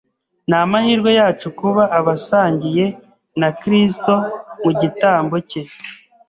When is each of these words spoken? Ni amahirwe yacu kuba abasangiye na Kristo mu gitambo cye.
Ni 0.49 0.55
amahirwe 0.63 1.09
yacu 1.19 1.47
kuba 1.59 1.83
abasangiye 1.99 2.85
na 3.39 3.49
Kristo 3.59 4.13
mu 4.63 4.71
gitambo 4.81 5.35
cye. 5.49 5.61